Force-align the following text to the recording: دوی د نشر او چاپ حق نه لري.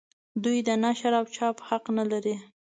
دوی 0.43 0.57
د 0.67 0.69
نشر 0.83 1.13
او 1.19 1.25
چاپ 1.35 1.57
حق 1.67 1.83
نه 1.97 2.03
لري. 2.11 2.35